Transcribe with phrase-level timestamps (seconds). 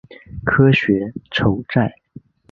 [0.43, 1.93] 科学酬载